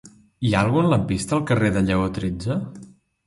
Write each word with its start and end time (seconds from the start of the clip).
Hi 0.47 0.53
ha 0.53 0.61
algun 0.67 0.87
lampista 0.93 1.37
al 1.37 1.45
carrer 1.51 1.69
de 1.77 1.85
Lleó 1.91 2.09
tretze? 2.17 2.57